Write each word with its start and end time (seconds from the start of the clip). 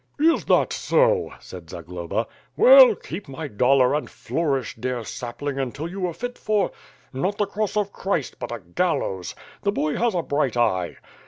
"Is 0.19 0.45
thatso," 0.45 1.31
said 1.39 1.69
Zagloba, 1.69 2.25
"Well, 2.57 2.95
keep 2.95 3.27
my 3.27 3.47
dollar 3.47 3.93
and 3.93 4.09
flourish 4.09 4.75
dear 4.75 5.03
sapling 5.03 5.59
until 5.59 5.87
you 5.87 6.07
are 6.07 6.11
fit 6.15 6.39
for— 6.39 6.71
not 7.13 7.37
the 7.37 7.45
cross 7.45 7.77
of 7.77 7.93
Christ, 7.93 8.39
but 8.39 8.51
a 8.51 8.57
gallows. 8.61 9.35
The 9.61 9.71
boy 9.71 9.97
has 9.97 10.15
a 10.15 10.23
bright 10.23 10.57
eye." 10.57 10.97